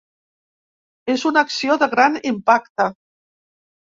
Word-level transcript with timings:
És 1.15 1.25
una 1.29 1.43
acció 1.47 1.75
de 1.83 1.87
gran 1.91 2.17
impacte. 2.31 2.89